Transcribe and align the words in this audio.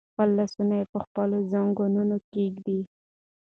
خپل 0.11 0.29
لاسونه 0.37 0.75
په 0.91 0.97
خپلو 1.05 1.37
زنګونونو 1.51 2.15
کېږدئ. 2.33 2.79